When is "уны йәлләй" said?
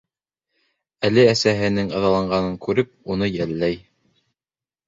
3.17-3.79